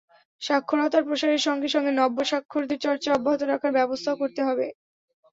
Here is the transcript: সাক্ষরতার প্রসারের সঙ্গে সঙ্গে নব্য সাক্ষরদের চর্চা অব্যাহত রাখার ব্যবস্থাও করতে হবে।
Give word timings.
সাক্ষরতার 0.41 1.03
প্রসারের 1.07 1.41
সঙ্গে 1.47 1.67
সঙ্গে 1.69 1.91
নব্য 1.93 2.17
সাক্ষরদের 2.31 2.79
চর্চা 2.85 3.09
অব্যাহত 3.11 3.41
রাখার 3.43 3.71
ব্যবস্থাও 3.77 4.19
করতে 4.21 4.41
হবে। 4.47 4.67